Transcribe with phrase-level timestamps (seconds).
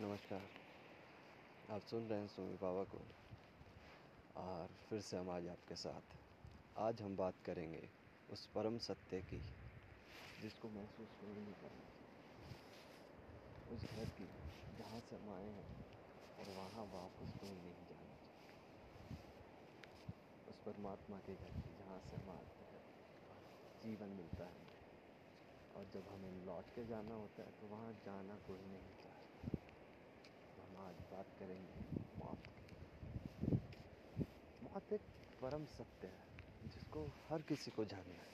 [0.00, 0.42] नमस्कार।
[1.74, 2.98] आप सुन रहे हैं सुमी बाबा को।
[4.40, 6.14] और फिर से हम आज आपके साथ।
[6.78, 7.88] आज हम बात करेंगे
[8.32, 9.40] उस परम सत्य की,
[10.42, 11.88] जिसको महसूस कोई नहीं करना
[13.74, 14.26] उस घर की,
[14.78, 15.66] जहाँ से हम आए हैं,
[16.38, 19.18] और वहाँ वापस कोई नहीं जाना चाहिए
[20.48, 22.82] उस परमात्मा के घर की, जहाँ से हम आते हैं,
[23.82, 24.66] जीवन मिलता है।
[25.76, 29.17] और जब हमें लौट के जाना होता है तो वहाँ जाना कोई नहीं चाहता।
[31.18, 33.54] बात करेंगे। मौत की
[34.64, 35.00] मौत एक
[35.42, 36.26] परम सत्य है,
[36.68, 38.28] जिसको हर किसी को जानना है।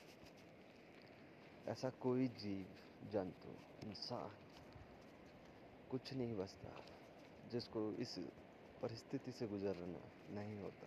[1.67, 2.67] ऐसा कोई जीव,
[3.11, 3.49] जंतु,
[3.89, 4.31] इंसान,
[5.91, 6.85] कुछ नहीं बचता,
[7.51, 8.19] जिसको इस
[8.83, 10.87] परिस्थिति से गुजरना नहीं होता।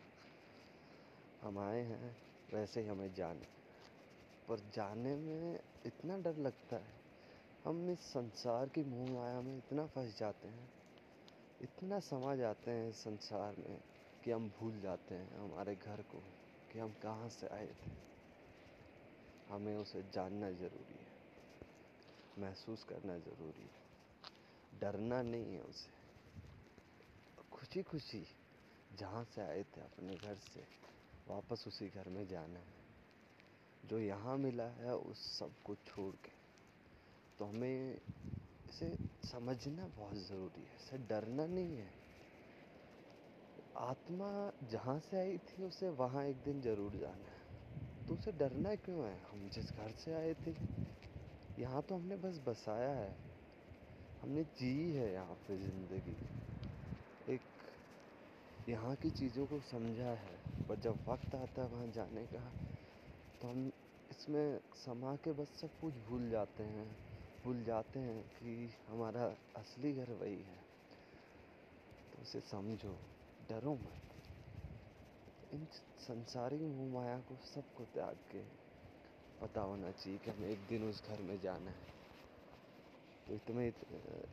[1.41, 2.17] हम आए हैं,
[2.53, 3.47] वैसे ही हमें जाने।
[4.47, 7.01] पर जाने में इतना डर लगता है,
[7.65, 10.76] हम इस संसार की मुँह माया में इतना फंस जाते हैं
[11.61, 13.79] इतना समा जाते हैं संसार में
[14.23, 16.19] कि हम भूल जाते हैं हमारे घर को
[16.71, 17.91] कि हम कहाँ से आए थे।
[19.49, 21.07] हमें उसे जानना ज़रूरी है,
[22.37, 25.95] महसूस करना ज़रूरी है। डरना नहीं है उसे।
[27.51, 28.25] खुशी खुशी
[28.95, 30.63] जहाँ से आए थे अपने घर से,
[31.27, 32.77] वापस उसी घर में जाना है।
[33.85, 36.31] जो यहाँ मिला है उस सबको छोड़ के
[37.39, 37.99] तो हमें
[38.69, 38.89] इसे
[39.27, 41.89] समझना बहुत ज़रूरी है, इसे डरना नहीं है।
[43.79, 44.29] आत्मा
[44.71, 49.05] जहाँ से आई थी, उसे वहाँ एक दिन ज़रूर जाना है। तो उसे डरना क्यों
[49.05, 49.15] है?
[49.23, 50.55] हम जिस घर से आए थे,
[51.59, 53.15] यहाँ तो हमने बस बसाया है।
[54.21, 56.15] हमने जी है यहाँ पे ज़िंदगी।
[57.33, 57.41] एक
[58.69, 60.37] यहाँ की चीज़ों को समझा है,
[60.69, 62.39] पर जब वक्त आता है वहाँ जाने का
[63.41, 63.71] तो हम
[64.11, 66.85] इसमें समा के बस सब कुछ भूल जाते हैं।
[67.47, 70.57] भूल जाते हैं कि हमारा असली घर वही है।
[72.11, 72.99] तो उसे समझो,
[73.49, 74.11] डरो मत।
[75.53, 75.67] इन
[75.99, 76.57] संसारी
[76.91, 78.41] माया को सबको त्याग के
[79.41, 81.87] पता होना चाहिए कि हमें एक दिन उस घर में जाना है।
[83.27, 83.73] तो तुम्हें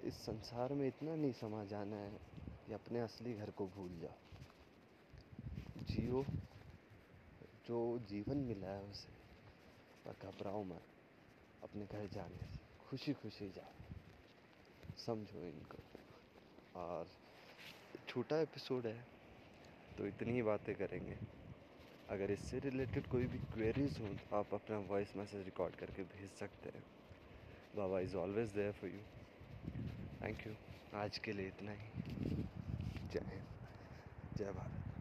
[0.04, 2.18] इस संसार में इतना नहीं समा जाना है
[2.66, 4.18] कि अपने असली घर को भूल जाओ।
[5.84, 6.24] जियो,
[7.66, 9.12] जो जीवन मिला है उसे,
[10.04, 10.82] पर घबराओ मत
[11.62, 15.78] अपने घर जाने से। खुशी खुशी जाओ समझो इनको।
[16.74, 17.08] और
[18.08, 19.06] छोटा एपिसोड है
[19.98, 21.16] तो इतनी ही बातें करेंगे।
[22.10, 26.30] अगर इससे रिलेटेड कोई भी क्वेरीज हो तो आप अपना वॉइस मैसेज रिकॉर्ड करके भेज
[26.30, 26.84] सकते हैं।
[27.76, 29.00] Baba is always there for you
[30.22, 30.54] thank you
[30.98, 31.88] आज के लिए इतना ही।
[33.12, 34.93] जय हिंद। जय भारत।